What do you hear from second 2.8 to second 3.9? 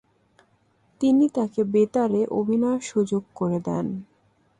সুযোগ করে দেন।